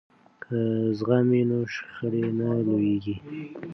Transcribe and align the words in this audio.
که 0.43 0.57
زغم 0.97 1.25
وي 1.33 1.41
نو 1.49 1.57
شخړه 1.73 2.23
نه 2.39 2.49
لویږي. 2.67 3.15